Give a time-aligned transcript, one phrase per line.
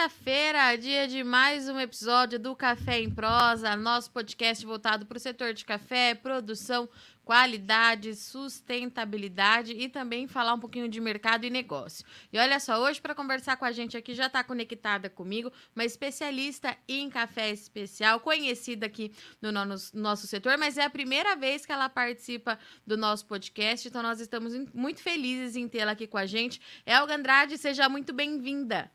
[0.00, 5.20] Sexta-feira, dia de mais um episódio do Café em Prosa, nosso podcast voltado para o
[5.20, 6.88] setor de café, produção,
[7.22, 12.06] qualidade, sustentabilidade e também falar um pouquinho de mercado e negócio.
[12.32, 15.84] E olha só, hoje para conversar com a gente aqui já está conectada comigo uma
[15.84, 21.72] especialista em café especial, conhecida aqui no nosso setor, mas é a primeira vez que
[21.72, 26.24] ela participa do nosso podcast, então nós estamos muito felizes em tê-la aqui com a
[26.24, 26.58] gente.
[26.86, 28.90] Elga Andrade, seja muito bem-vinda.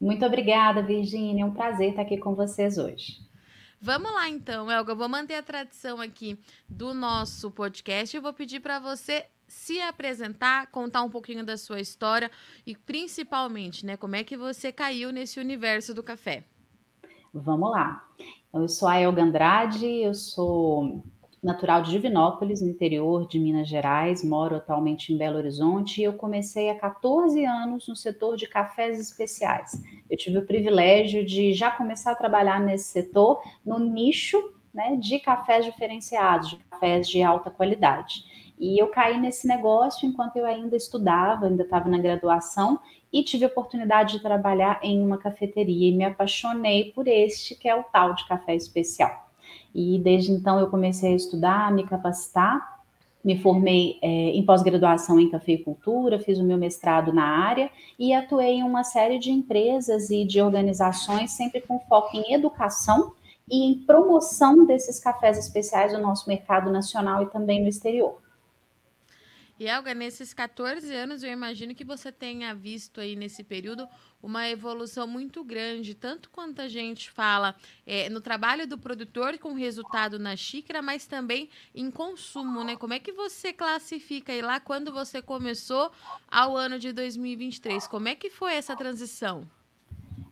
[0.00, 1.42] Muito obrigada, Virginia.
[1.42, 3.18] É um prazer estar aqui com vocês hoje.
[3.80, 4.92] Vamos lá então, Elga.
[4.92, 6.38] Eu vou manter a tradição aqui
[6.68, 8.16] do nosso podcast.
[8.16, 12.30] Eu vou pedir para você se apresentar, contar um pouquinho da sua história
[12.66, 16.44] e principalmente, né, como é que você caiu nesse universo do café.
[17.32, 18.04] Vamos lá.
[18.52, 21.02] Eu sou a Elga Andrade, eu sou
[21.42, 26.14] natural de Divinópolis, no interior de Minas Gerais, moro atualmente em Belo Horizonte e eu
[26.14, 29.80] comecei há 14 anos no setor de cafés especiais.
[30.10, 35.18] Eu tive o privilégio de já começar a trabalhar nesse setor no nicho né, de
[35.20, 38.24] cafés diferenciados, de cafés de alta qualidade.
[38.58, 42.80] E eu caí nesse negócio enquanto eu ainda estudava, ainda estava na graduação
[43.12, 47.68] e tive a oportunidade de trabalhar em uma cafeteria e me apaixonei por este que
[47.68, 49.27] é o tal de café especial.
[49.74, 52.78] E desde então eu comecei a estudar, me capacitar,
[53.24, 58.54] me formei é, em pós-graduação em cafeicultura, fiz o meu mestrado na área e atuei
[58.54, 63.12] em uma série de empresas e de organizações, sempre com foco em educação
[63.50, 68.18] e em promoção desses cafés especiais no nosso mercado nacional e também no exterior.
[69.58, 73.88] E Elga, nesses 14 anos, eu imagino que você tenha visto aí nesse período
[74.22, 79.54] uma evolução muito grande, tanto quanto a gente fala é, no trabalho do produtor com
[79.54, 82.76] resultado na xícara, mas também em consumo, né?
[82.76, 85.90] Como é que você classifica aí lá quando você começou
[86.30, 87.88] ao ano de 2023?
[87.88, 89.48] Como é que foi essa transição?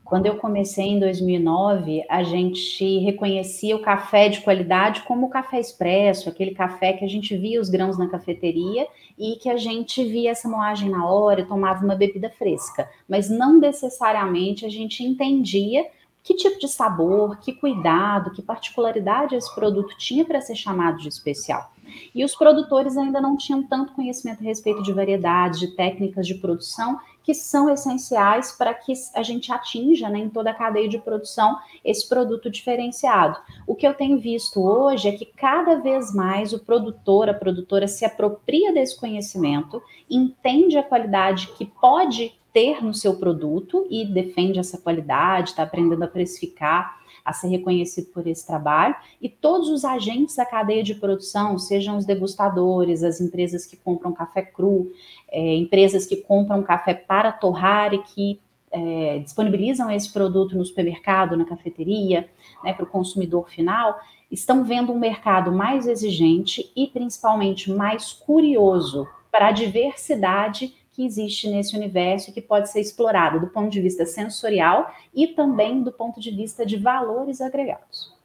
[0.06, 5.58] Quando eu comecei em 2009, a gente reconhecia o café de qualidade como o café
[5.58, 8.86] expresso, aquele café que a gente via os grãos na cafeteria
[9.18, 13.58] e que a gente via essa moagem na hora, tomava uma bebida fresca, mas não
[13.58, 15.84] necessariamente a gente entendia
[16.22, 21.08] que tipo de sabor, que cuidado, que particularidade esse produto tinha para ser chamado de
[21.08, 21.72] especial.
[22.14, 26.34] E os produtores ainda não tinham tanto conhecimento a respeito de variedades, de técnicas de
[26.34, 30.96] produção que são essenciais para que a gente atinja né, em toda a cadeia de
[30.96, 33.36] produção esse produto diferenciado.
[33.66, 37.88] O que eu tenho visto hoje é que cada vez mais o produtor, a produtora
[37.88, 44.60] se apropria desse conhecimento, entende a qualidade que pode ter no seu produto e defende
[44.60, 49.84] essa qualidade, está aprendendo a precificar a ser reconhecido por esse trabalho, e todos os
[49.84, 54.92] agentes da cadeia de produção, sejam os degustadores, as empresas que compram café cru,
[55.28, 61.36] é, empresas que compram café para torrar e que é, disponibilizam esse produto no supermercado,
[61.36, 62.28] na cafeteria,
[62.62, 63.98] né, para o consumidor final,
[64.30, 71.46] estão vendo um mercado mais exigente e principalmente mais curioso para a diversidade que existe
[71.50, 75.92] nesse universo e que pode ser explorado do ponto de vista sensorial e também do
[75.92, 78.16] ponto de vista de valores agregados.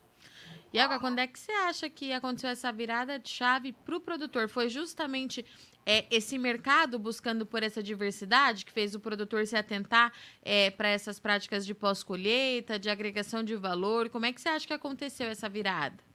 [0.73, 4.47] Yoga, quando é que você acha que aconteceu essa virada de chave para o produtor?
[4.47, 5.45] Foi justamente
[5.85, 10.87] é, esse mercado buscando por essa diversidade que fez o produtor se atentar é, para
[10.87, 14.07] essas práticas de pós-colheita, de agregação de valor?
[14.07, 16.10] Como é que você acha que aconteceu essa virada?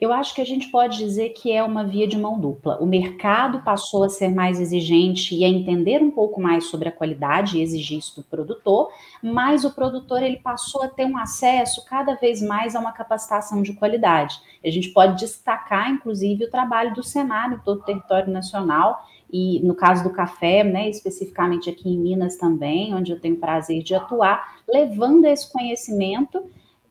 [0.00, 2.78] Eu acho que a gente pode dizer que é uma via de mão dupla.
[2.80, 6.92] O mercado passou a ser mais exigente e a entender um pouco mais sobre a
[6.92, 11.84] qualidade e exigir isso do produtor, mas o produtor ele passou a ter um acesso
[11.84, 14.40] cada vez mais a uma capacitação de qualidade.
[14.64, 19.60] A gente pode destacar, inclusive, o trabalho do Senar em todo o território nacional e
[19.60, 23.94] no caso do café, né, especificamente aqui em Minas também, onde eu tenho prazer de
[23.94, 26.44] atuar, levando esse conhecimento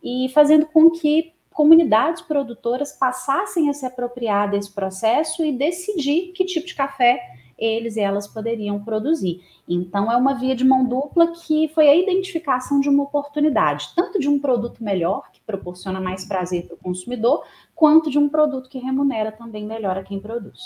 [0.03, 6.45] e fazendo com que comunidades produtoras passassem a se apropriar desse processo e decidir que
[6.45, 7.19] tipo de café
[7.57, 9.43] eles e elas poderiam produzir.
[9.67, 14.19] Então, é uma via de mão dupla que foi a identificação de uma oportunidade, tanto
[14.19, 17.43] de um produto melhor, que proporciona mais prazer para o consumidor,
[17.73, 20.59] quanto de um produto que remunera também melhor a quem produz.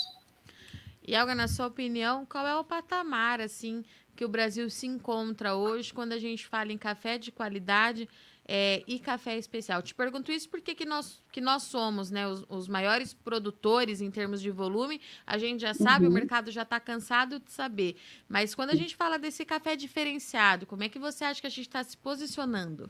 [1.08, 3.82] E, Alga, na sua opinião, qual é o patamar assim
[4.14, 8.10] que o Brasil se encontra hoje quando a gente fala em café de qualidade
[8.48, 9.82] é, e café especial.
[9.82, 14.12] Te pergunto isso porque que nós, que nós somos né, os, os maiores produtores em
[14.12, 16.12] termos de volume, a gente já sabe, uhum.
[16.12, 17.96] o mercado já está cansado de saber.
[18.28, 21.52] Mas quando a gente fala desse café diferenciado, como é que você acha que a
[21.52, 22.90] gente está se posicionando?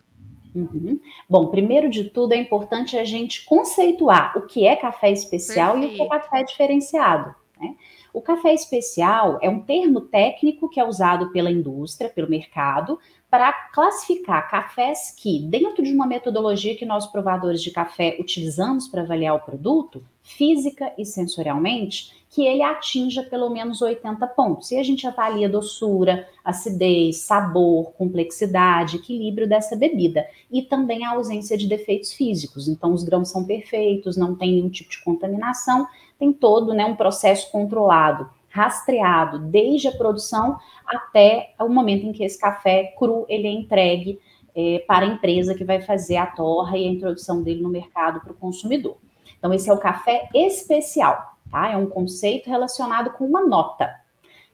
[0.53, 1.00] Uhum.
[1.30, 5.92] Bom, primeiro de tudo é importante a gente conceituar o que é café especial Perfeito.
[5.92, 7.33] e o que é café diferenciado.
[7.59, 7.75] Né?
[8.13, 12.99] O café especial é um termo técnico que é usado pela indústria, pelo mercado,
[13.29, 19.03] para classificar cafés que, dentro de uma metodologia que nós provadores de café utilizamos para
[19.03, 24.71] avaliar o produto, física e sensorialmente, que ele atinja pelo menos 80 pontos.
[24.71, 30.25] E a gente avalia doçura, acidez, sabor, complexidade, equilíbrio dessa bebida.
[30.49, 32.67] E também a ausência de defeitos físicos.
[32.67, 35.87] Então, os grãos são perfeitos, não tem nenhum tipo de contaminação,
[36.21, 42.23] tem todo né, um processo controlado rastreado desde a produção até o momento em que
[42.23, 44.19] esse café cru ele é entregue
[44.53, 48.19] é, para a empresa que vai fazer a torra e a introdução dele no mercado
[48.19, 48.97] para o consumidor.
[49.39, 51.71] Então, esse é o café especial, tá?
[51.71, 53.95] É um conceito relacionado com uma nota.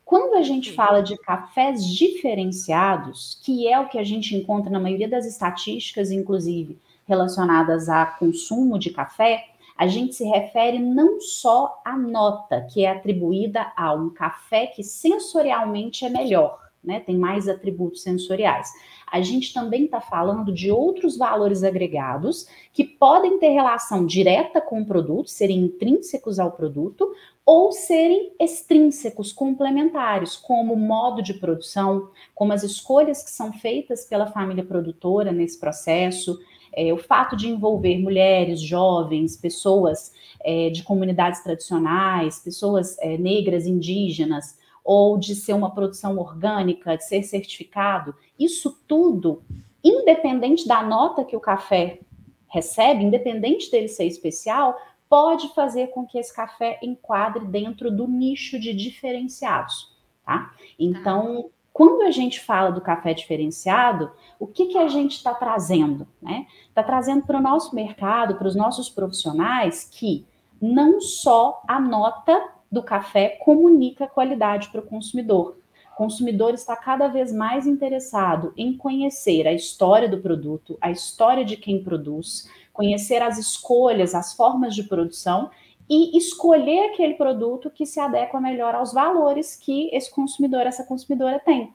[0.05, 4.79] Quando a gente fala de cafés diferenciados, que é o que a gente encontra na
[4.79, 9.43] maioria das estatísticas, inclusive relacionadas a consumo de café,
[9.77, 14.83] a gente se refere não só à nota que é atribuída a um café que
[14.83, 16.99] sensorialmente é melhor, né?
[16.99, 18.71] Tem mais atributos sensoriais.
[19.05, 24.81] A gente também está falando de outros valores agregados que podem ter relação direta com
[24.81, 27.13] o produto, serem intrínsecos ao produto,
[27.45, 34.03] ou serem extrínsecos, complementares, como o modo de produção, como as escolhas que são feitas
[34.03, 36.37] pela família produtora nesse processo,
[36.77, 43.65] é, o fato de envolver mulheres, jovens, pessoas é, de comunidades tradicionais, pessoas é, negras,
[43.65, 49.41] indígenas, ou de ser uma produção orgânica, de ser certificado, isso tudo,
[49.83, 51.99] independente da nota que o café
[52.47, 54.77] recebe, independente dele ser especial,
[55.09, 59.91] pode fazer com que esse café enquadre dentro do nicho de diferenciados,
[60.23, 60.53] tá?
[60.79, 64.09] Então, quando a gente fala do café diferenciado,
[64.39, 66.07] o que, que a gente está trazendo?
[66.19, 66.47] Né?
[66.67, 70.25] Está trazendo para o nosso mercado, para os nossos profissionais, que
[70.59, 75.59] não só a nota do café comunica qualidade para o consumidor.
[75.93, 81.45] O consumidor está cada vez mais interessado em conhecer a história do produto, a história
[81.45, 85.51] de quem produz, conhecer as escolhas, as formas de produção
[85.89, 91.39] e escolher aquele produto que se adequa melhor aos valores que esse consumidor, essa consumidora
[91.39, 91.73] tem.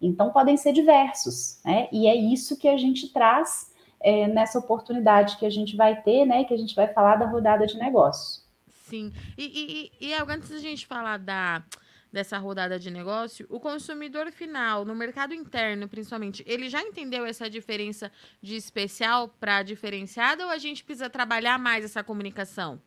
[0.00, 1.88] Então, podem ser diversos, né?
[1.90, 6.26] E é isso que a gente traz é, nessa oportunidade que a gente vai ter,
[6.26, 6.44] né?
[6.44, 8.42] Que a gente vai falar da rodada de negócio.
[8.84, 9.12] Sim.
[9.38, 11.64] E, e, e antes da gente falar da,
[12.12, 17.48] dessa rodada de negócio, o consumidor final, no mercado interno principalmente, ele já entendeu essa
[17.48, 18.12] diferença
[18.42, 22.80] de especial para diferenciada ou a gente precisa trabalhar mais essa comunicação?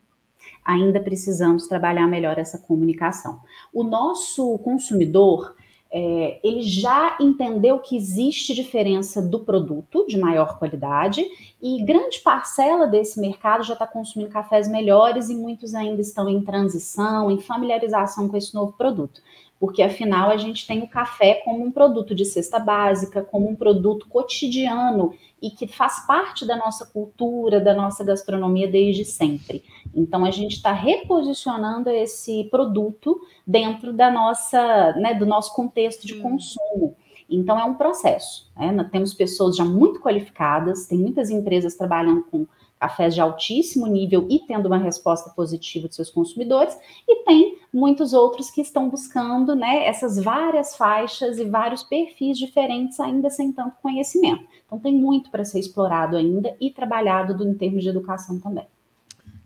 [0.64, 3.40] Ainda precisamos trabalhar melhor essa comunicação.
[3.72, 5.54] O nosso consumidor,
[5.90, 11.24] é, ele já entendeu que existe diferença do produto de maior qualidade
[11.62, 16.42] e grande parcela desse mercado já está consumindo cafés melhores e muitos ainda estão em
[16.42, 19.22] transição, em familiarização com esse novo produto
[19.58, 23.56] porque afinal a gente tem o café como um produto de cesta básica, como um
[23.56, 29.64] produto cotidiano e que faz parte da nossa cultura, da nossa gastronomia desde sempre.
[29.94, 36.14] Então a gente está reposicionando esse produto dentro da nossa, né, do nosso contexto de
[36.16, 36.96] consumo.
[37.28, 38.50] Então é um processo.
[38.56, 38.88] Né?
[38.90, 42.46] Temos pessoas já muito qualificadas, tem muitas empresas trabalhando com
[42.78, 48.12] cafés de altíssimo nível e tendo uma resposta positiva dos seus consumidores, e tem muitos
[48.12, 53.76] outros que estão buscando né, essas várias faixas e vários perfis diferentes, ainda sem tanto
[53.82, 54.46] conhecimento.
[54.64, 58.66] Então, tem muito para ser explorado ainda e trabalhado do, em termos de educação também.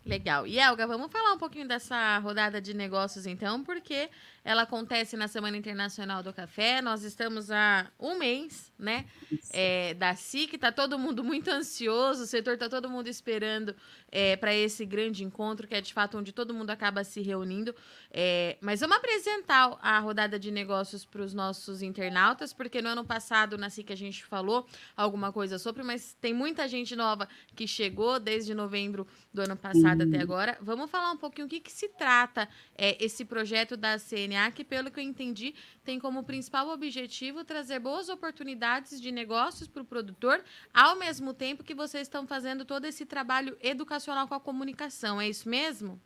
[0.05, 0.45] Legal.
[0.45, 4.09] E Elga, vamos falar um pouquinho dessa rodada de negócios então, porque
[4.43, 6.81] ela acontece na Semana Internacional do Café.
[6.81, 9.05] Nós estamos há um mês, né?
[9.51, 13.73] É, da SIC, tá todo mundo muito ansioso, o setor tá todo mundo esperando
[14.11, 17.73] é, para esse grande encontro, que é de fato onde todo mundo acaba se reunindo.
[18.11, 23.05] É, mas vamos apresentar a rodada de negócios para os nossos internautas, porque no ano
[23.05, 27.65] passado na SIC a gente falou alguma coisa sobre, mas tem muita gente nova que
[27.65, 30.09] chegou desde novembro do ano passado uhum.
[30.09, 30.57] até agora.
[30.61, 32.47] Vamos falar um pouquinho o que, que se trata
[32.77, 37.43] é, esse projeto da CN DNA, que, pelo que eu entendi, tem como principal objetivo
[37.43, 42.65] trazer boas oportunidades de negócios para o produtor, ao mesmo tempo que vocês estão fazendo
[42.65, 45.21] todo esse trabalho educacional com a comunicação.
[45.21, 45.99] É isso mesmo?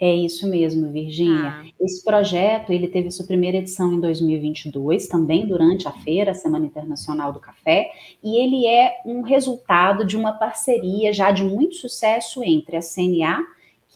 [0.00, 1.60] É isso mesmo, Virgínia.
[1.60, 1.64] Ah.
[1.80, 6.66] Esse projeto, ele teve sua primeira edição em 2022, também durante a feira, a Semana
[6.66, 7.90] Internacional do Café,
[8.22, 13.44] e ele é um resultado de uma parceria já de muito sucesso entre a CNA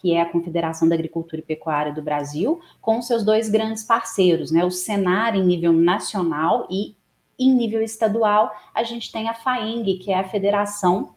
[0.03, 4.51] que é a Confederação da Agricultura e Pecuária do Brasil, com seus dois grandes parceiros,
[4.51, 4.65] né?
[4.65, 6.97] O Senar em nível nacional e
[7.39, 11.15] em nível estadual, a gente tem a FAENG, que é a Federação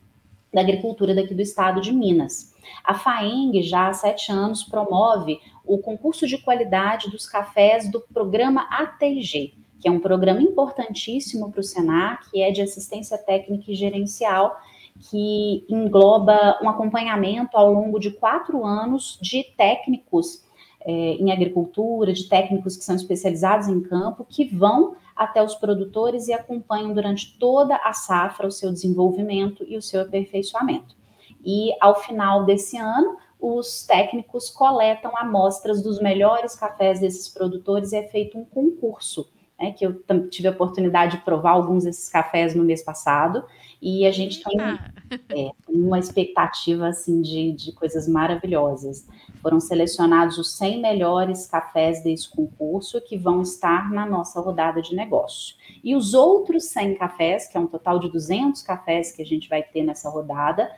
[0.53, 2.53] da Agricultura daqui do estado de Minas.
[2.83, 8.67] A FAENG já há sete anos promove o concurso de qualidade dos cafés do programa
[8.69, 13.75] ATG, que é um programa importantíssimo para o Senac, que é de assistência técnica e
[13.75, 14.59] gerencial,
[14.99, 20.43] que engloba um acompanhamento ao longo de quatro anos de técnicos
[20.81, 26.27] é, em agricultura, de técnicos que são especializados em campo, que vão até os produtores
[26.27, 30.95] e acompanham durante toda a safra o seu desenvolvimento e o seu aperfeiçoamento.
[31.43, 37.97] E ao final desse ano, os técnicos coletam amostras dos melhores cafés desses produtores e
[37.97, 42.53] é feito um concurso, né, que eu tive a oportunidade de provar alguns desses cafés
[42.53, 43.43] no mês passado,
[43.81, 44.57] e a gente tem
[45.29, 49.07] é, uma expectativa assim de, de coisas maravilhosas.
[49.41, 54.95] Foram selecionados os 100 melhores cafés desse concurso que vão estar na nossa rodada de
[54.95, 55.55] negócio.
[55.83, 59.47] E os outros 100 cafés, que é um total de 200 cafés que a gente
[59.47, 60.71] vai ter nessa rodada,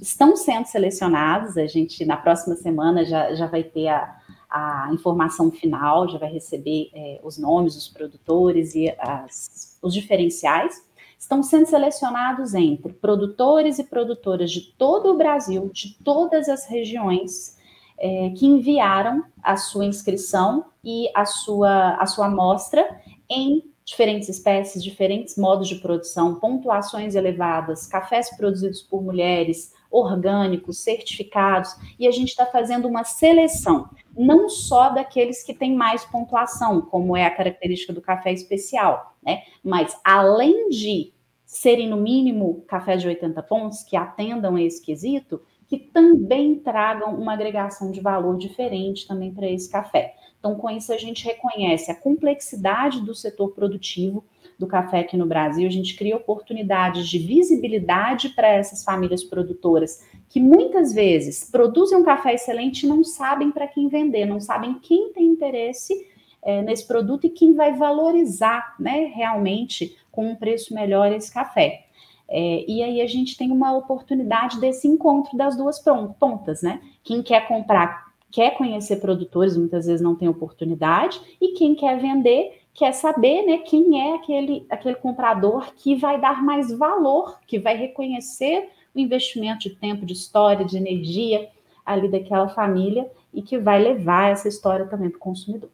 [0.00, 1.56] estão sendo selecionados.
[1.56, 4.16] A gente, na próxima semana, já, já vai ter a,
[4.54, 10.80] a informação final, já vai receber é, os nomes dos produtores e as, os diferenciais.
[11.18, 17.58] Estão sendo selecionados entre produtores e produtoras de todo o Brasil, de todas as regiões,
[17.98, 24.84] é, que enviaram a sua inscrição e a sua, a sua amostra em diferentes espécies,
[24.84, 32.30] diferentes modos de produção, pontuações elevadas, cafés produzidos por mulheres, orgânicos, certificados, e a gente
[32.30, 37.92] está fazendo uma seleção, não só daqueles que têm mais pontuação, como é a característica
[37.92, 39.42] do café especial, né?
[39.62, 41.12] Mas além de
[41.44, 47.14] serem no mínimo cafés de 80 pontos que atendam a esse quesito, que também tragam
[47.14, 50.14] uma agregação de valor diferente também para esse café.
[50.38, 54.24] Então, com isso, a gente reconhece a complexidade do setor produtivo
[54.58, 60.06] do café aqui no Brasil, a gente cria oportunidades de visibilidade para essas famílias produtoras
[60.28, 64.78] que muitas vezes produzem um café excelente e não sabem para quem vender, não sabem
[64.80, 65.94] quem tem interesse
[66.42, 71.86] é, nesse produto e quem vai valorizar né, realmente com um preço melhor esse café.
[72.28, 76.80] É, e aí a gente tem uma oportunidade desse encontro das duas pontas, né?
[77.02, 82.63] Quem quer comprar quer conhecer produtores, muitas vezes não tem oportunidade, e quem quer vender
[82.74, 87.76] quer saber né, quem é aquele, aquele comprador que vai dar mais valor, que vai
[87.76, 91.48] reconhecer o investimento de tempo, de história, de energia
[91.86, 95.70] ali daquela família e que vai levar essa história também para o consumidor.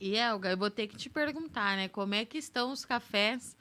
[0.00, 1.88] E Elga, eu vou ter que te perguntar, né?
[1.88, 3.56] Como é que estão os cafés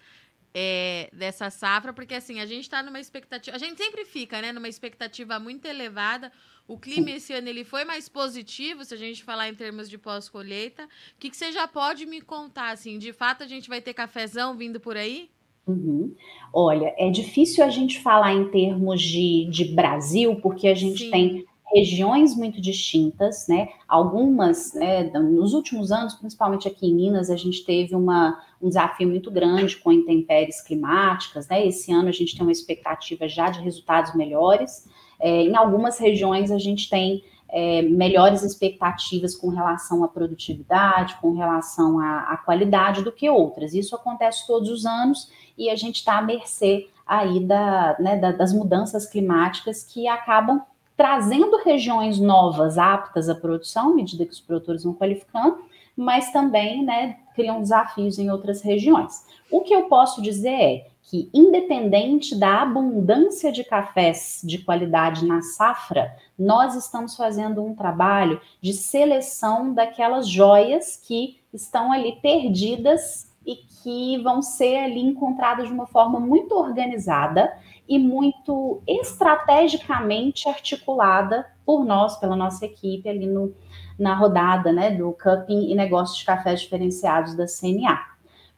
[0.53, 1.93] é, dessa safra?
[1.93, 5.65] Porque assim, a gente está numa expectativa, a gente sempre fica, né, numa expectativa muito
[5.65, 6.31] elevada
[6.71, 9.97] o clima esse ano ele foi mais positivo, se a gente falar em termos de
[9.97, 10.83] pós-colheita.
[10.83, 10.87] O
[11.19, 12.71] que, que você já pode me contar?
[12.71, 15.29] Assim, de fato, a gente vai ter cafezão vindo por aí?
[15.67, 16.15] Uhum.
[16.53, 21.11] Olha, é difícil a gente falar em termos de, de Brasil, porque a gente Sim.
[21.11, 23.69] tem regiões muito distintas, né?
[23.87, 29.09] Algumas, né, nos últimos anos, principalmente aqui em Minas, a gente teve uma, um desafio
[29.09, 31.65] muito grande com intempéries climáticas, né?
[31.65, 34.85] Esse ano a gente tem uma expectativa já de resultados melhores.
[35.21, 41.33] É, em algumas regiões a gente tem é, melhores expectativas com relação à produtividade, com
[41.33, 43.73] relação à, à, qualidade do que outras.
[43.73, 48.31] Isso acontece todos os anos e a gente está à mercê aí da, né, da,
[48.31, 50.61] das mudanças climáticas que acabam
[50.95, 55.57] trazendo regiões novas aptas à produção, à medida que os produtores vão qualificando,
[55.95, 59.25] mas também né, criam desafios em outras regiões.
[59.51, 65.41] O que eu posso dizer é que, independente da abundância de cafés de qualidade na
[65.41, 73.57] safra, nós estamos fazendo um trabalho de seleção daquelas joias que estão ali perdidas e
[73.57, 77.51] que vão ser ali encontradas de uma forma muito organizada
[77.89, 83.53] e muito estrategicamente articulada por nós, pela nossa equipe ali no,
[83.99, 88.10] na rodada né, do Cupping e Negócios de Cafés Diferenciados da CNA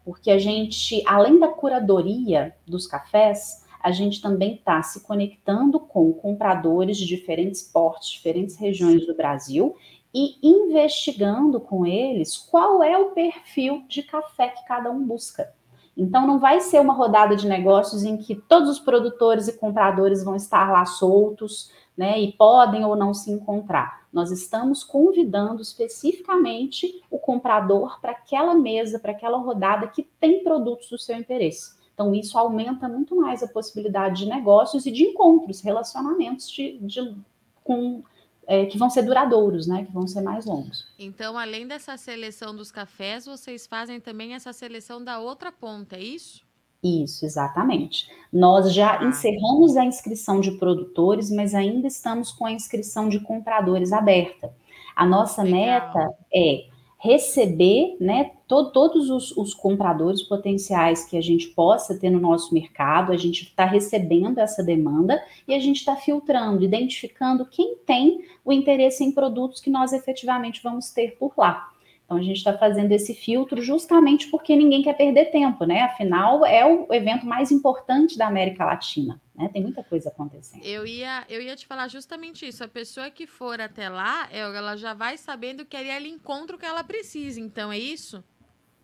[0.03, 6.13] porque a gente, além da curadoria dos cafés, a gente também está se conectando com
[6.13, 9.75] compradores de diferentes portos, diferentes regiões do Brasil
[10.13, 15.51] e investigando com eles qual é o perfil de café que cada um busca.
[15.95, 20.23] Então, não vai ser uma rodada de negócios em que todos os produtores e compradores
[20.23, 24.03] vão estar lá soltos, né, e podem ou não se encontrar.
[24.11, 30.89] Nós estamos convidando especificamente o comprador para aquela mesa, para aquela rodada que tem produtos
[30.89, 31.75] do seu interesse.
[31.93, 37.15] Então, isso aumenta muito mais a possibilidade de negócios e de encontros, relacionamentos de, de
[37.63, 38.03] com,
[38.47, 39.85] é, que vão ser duradouros, né?
[39.85, 40.87] Que vão ser mais longos.
[40.97, 46.01] Então, além dessa seleção dos cafés, vocês fazem também essa seleção da outra ponta, é
[46.01, 46.43] isso?
[46.83, 48.09] Isso, exatamente.
[48.31, 49.05] Nós já ah.
[49.05, 54.53] encerramos a inscrição de produtores, mas ainda estamos com a inscrição de compradores aberta.
[54.95, 55.59] A nossa Legal.
[55.59, 56.65] meta é
[57.03, 62.53] receber né, to todos os, os, compradores potenciais que a gente possa ter no nosso
[62.53, 68.23] mercado, a gente está recebendo essa demanda e a gente está filtrando, identificando quem tem
[68.45, 71.72] o interesse em produtos que nós efetivamente vamos ter por lá.
[72.05, 75.81] Então a gente está fazendo esse filtro justamente porque ninguém quer perder tempo, né?
[75.81, 79.21] Afinal, é o evento mais importante da América Latina.
[79.35, 79.49] Né?
[79.51, 80.63] Tem muita coisa acontecendo.
[80.63, 82.63] Eu ia, eu ia te falar justamente isso.
[82.63, 86.57] A pessoa que for até lá, ela já vai sabendo que ali é o encontro
[86.57, 87.39] que ela precisa.
[87.39, 88.23] Então, é isso?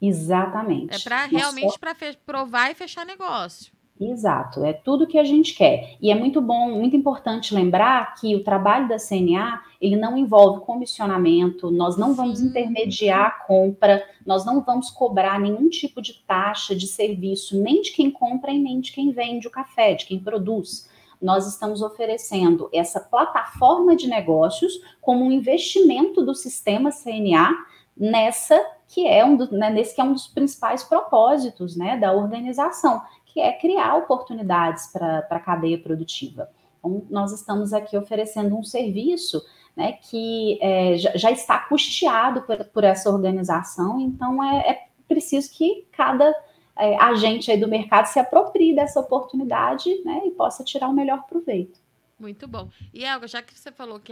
[0.02, 0.96] Exatamente.
[0.96, 1.78] É para realmente só...
[1.78, 1.96] para
[2.26, 3.72] provar e fechar negócio.
[4.00, 5.98] Exato, é tudo que a gente quer.
[6.02, 10.62] E é muito bom, muito importante lembrar que o trabalho da CNA, ele não envolve
[10.62, 16.74] comissionamento, nós não vamos intermediar a compra, nós não vamos cobrar nenhum tipo de taxa
[16.74, 20.18] de serviço, nem de quem compra e nem de quem vende o café, de quem
[20.18, 20.90] produz.
[21.22, 27.54] Nós estamos oferecendo essa plataforma de negócios como um investimento do sistema CNA
[27.98, 28.58] nessa
[28.90, 33.02] que é um do, né, nesse que é um dos principais propósitos né, da organização,
[33.40, 36.50] é criar oportunidades para a cadeia produtiva.
[36.80, 39.44] Então, nós estamos aqui oferecendo um serviço
[39.76, 45.52] né, que é, já, já, está custeado por, por, essa organização, então é, é preciso
[45.52, 46.34] que cada
[46.78, 51.80] é, agente do mercado se aproprie dessa oportunidade né, e possa tirar o melhor proveito.
[52.20, 52.68] Muito bom.
[52.94, 54.12] E Elga, já que você falou que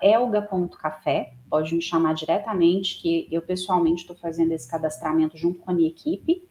[0.01, 1.33] elga.café.
[1.55, 5.87] Pode me chamar diretamente, que eu pessoalmente estou fazendo esse cadastramento junto com a minha
[5.87, 6.43] equipe.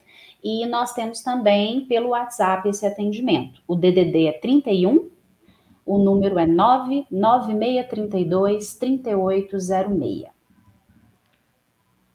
[0.43, 3.61] E nós temos também pelo WhatsApp esse atendimento.
[3.69, 5.11] O DDD é 31,
[5.85, 10.25] o número é 99632 3806.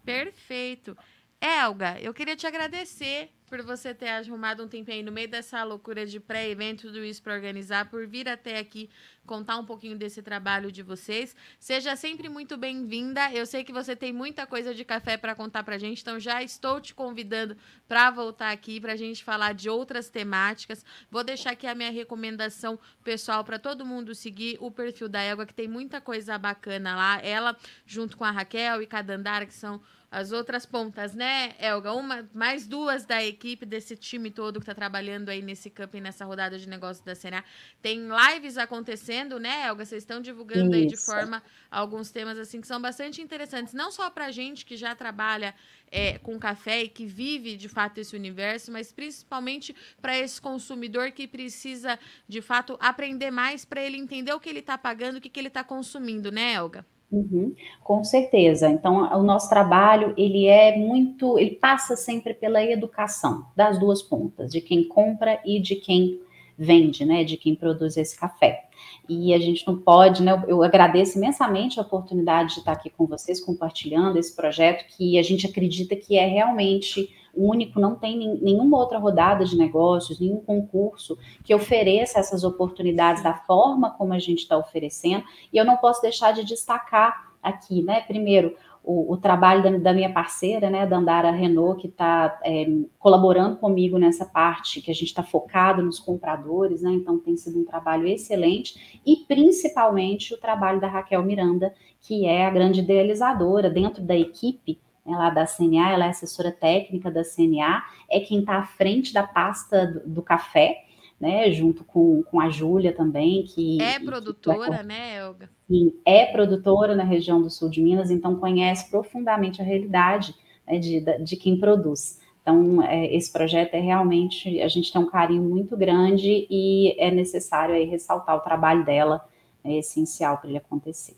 [0.03, 0.97] Perfeito.
[1.39, 6.05] Elga, eu queria te agradecer por você ter arrumado um tempinho no meio dessa loucura
[6.05, 8.89] de pré-evento, tudo isso para organizar, por vir até aqui
[9.25, 11.35] contar um pouquinho desse trabalho de vocês.
[11.59, 13.31] Seja sempre muito bem-vinda.
[13.31, 16.19] Eu sei que você tem muita coisa de café para contar para a gente, então
[16.19, 17.55] já estou te convidando
[17.87, 20.83] para voltar aqui para a gente falar de outras temáticas.
[21.11, 25.45] Vou deixar aqui a minha recomendação pessoal para todo mundo seguir o perfil da Égua,
[25.45, 27.19] que tem muita coisa bacana lá.
[27.21, 29.79] Ela, junto com a Raquel e com a Dandara, que são
[30.11, 31.93] as outras pontas, né, Elga?
[31.93, 36.25] Uma, mais duas da equipe desse time todo que está trabalhando aí nesse camping, nessa
[36.25, 37.43] rodada de negócios da CNA.
[37.81, 39.85] Tem lives acontecendo, né, Elga?
[39.85, 40.75] Vocês estão divulgando Isso.
[40.75, 44.75] aí de forma alguns temas assim que são bastante interessantes, não só para gente que
[44.75, 45.53] já trabalha
[45.91, 51.11] é, com café e que vive de fato esse universo, mas principalmente para esse consumidor
[51.11, 55.21] que precisa de fato aprender mais para ele entender o que ele está pagando, o
[55.21, 56.85] que, que ele está consumindo, né, Elga?
[57.11, 58.69] Uhum, com certeza.
[58.69, 64.51] Então, o nosso trabalho, ele é muito, ele passa sempre pela educação das duas pontas,
[64.51, 66.19] de quem compra e de quem
[66.55, 68.65] vende, né, de quem produz esse café.
[69.07, 73.07] E a gente não pode, né, eu agradeço imensamente a oportunidade de estar aqui com
[73.07, 78.77] vocês, compartilhando esse projeto que a gente acredita que é realmente único, não tem nenhuma
[78.77, 84.39] outra rodada de negócios, nenhum concurso que ofereça essas oportunidades da forma como a gente
[84.39, 85.23] está oferecendo.
[85.51, 88.01] E eu não posso deixar de destacar aqui, né?
[88.01, 92.65] Primeiro, o, o trabalho da, da, minha parceira, né, da Andara Renault, que está é,
[92.97, 96.91] colaborando comigo nessa parte, que a gente está focado nos compradores, né?
[96.91, 102.45] Então tem sido um trabalho excelente, e principalmente o trabalho da Raquel Miranda, que é
[102.45, 104.79] a grande idealizadora dentro da equipe
[105.15, 109.23] lá da CNA, ela é assessora técnica da CNA, é quem está à frente da
[109.23, 110.85] pasta do, do café,
[111.19, 113.81] né, junto com, com a Júlia também, que...
[113.81, 115.49] É produtora, que né, Elga?
[115.67, 120.33] Sim, é produtora na região do sul de Minas, então conhece profundamente a realidade
[120.65, 122.19] né, de, de quem produz.
[122.41, 127.11] Então, é, esse projeto é realmente, a gente tem um carinho muito grande e é
[127.11, 129.27] necessário aí ressaltar o trabalho dela,
[129.63, 131.15] é essencial para ele acontecer.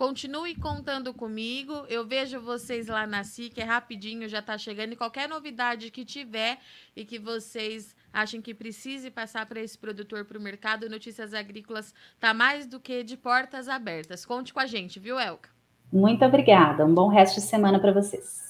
[0.00, 1.84] Continue contando comigo.
[1.86, 4.94] Eu vejo vocês lá na SIC, é rapidinho, já está chegando.
[4.94, 6.56] E qualquer novidade que tiver
[6.96, 11.94] e que vocês achem que precise passar para esse produtor para o mercado, Notícias Agrícolas
[12.14, 14.24] está mais do que de portas abertas.
[14.24, 15.50] Conte com a gente, viu, Elka?
[15.92, 16.86] Muito obrigada.
[16.86, 18.49] Um bom resto de semana para vocês.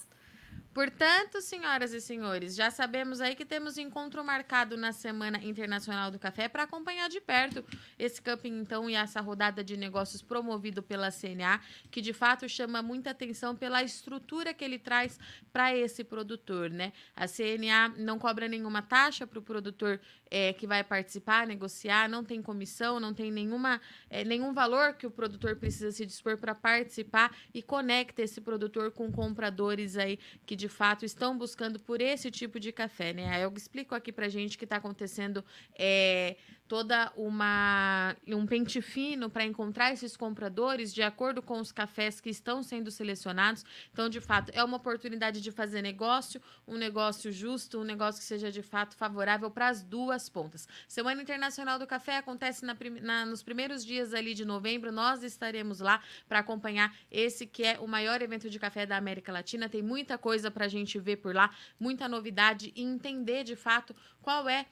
[0.72, 6.18] Portanto, senhoras e senhores, já sabemos aí que temos encontro marcado na Semana Internacional do
[6.18, 7.64] Café para acompanhar de perto
[7.98, 12.80] esse camping, então, e essa rodada de negócios promovido pela CNA, que de fato chama
[12.83, 15.18] muita atenção pela estrutura que ele traz
[15.52, 16.92] para esse produtor, né?
[17.16, 22.22] A CNA não cobra nenhuma taxa para o produtor é, que vai participar, negociar, não
[22.22, 26.54] tem comissão, não tem nenhuma, é, nenhum valor que o produtor precisa se dispor para
[26.54, 32.31] participar e conecta esse produtor com compradores aí que de fato estão buscando por esse
[32.31, 33.29] tipo de café, né?
[33.35, 35.42] Aí eu explico aqui para gente que está acontecendo
[35.77, 36.37] é,
[36.70, 42.30] toda uma um pente fino para encontrar esses compradores de acordo com os cafés que
[42.30, 43.64] estão sendo selecionados.
[43.92, 48.24] Então, de fato, é uma oportunidade de fazer negócio, um negócio justo, um negócio que
[48.24, 50.68] seja de fato favorável para as duas pontas.
[50.87, 54.92] Semana Internacional do Café acontece na, na, nos primeiros dias ali de novembro.
[54.92, 59.33] Nós estaremos lá para acompanhar esse que é o maior evento de café da América
[59.33, 59.68] Latina.
[59.68, 63.92] Tem muita coisa para a gente ver por lá, muita novidade e entender de fato
[64.22, 64.66] qual é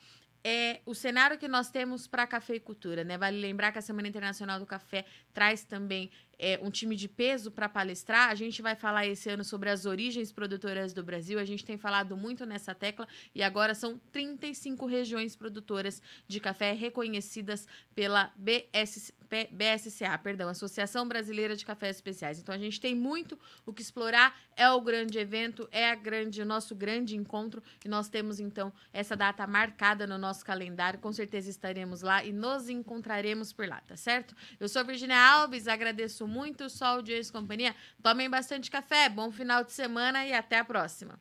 [0.48, 3.18] é o cenário que nós temos para cafeicultura, né?
[3.18, 7.51] Vale lembrar que a Semana Internacional do Café traz também é, um time de peso
[7.51, 8.31] para palestrar.
[8.31, 11.38] A gente vai falar esse ano sobre as origens produtoras do Brasil.
[11.38, 16.72] A gente tem falado muito nessa tecla e agora são 35 regiões produtoras de café
[16.72, 19.12] reconhecidas pela BS,
[19.51, 22.38] BSCA, perdão, Associação Brasileira de Cafés Especiais.
[22.38, 24.38] Então a gente tem muito o que explorar.
[24.57, 28.72] É o grande evento, é a grande, o nosso grande encontro e nós temos então
[28.92, 31.01] essa data marcada no nosso calendário.
[31.01, 34.35] Com certeza estaremos lá e nos encontraremos por lá, tá certo?
[34.59, 37.75] Eu sou Virginia Alves, agradeço muito só audiência e companhia.
[38.03, 41.19] Tomem bastante café, bom final de semana e até a próxima.